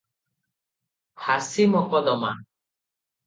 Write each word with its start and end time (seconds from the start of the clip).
ଫାଶି 1.25 1.67
ମକଦ୍ଦମା। 1.73 2.31